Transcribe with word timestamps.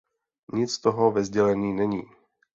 Nic 0.53 0.69
z 0.73 0.79
toho 0.79 1.11
ve 1.11 1.23
sdělení 1.23 1.73
není. 1.73 2.03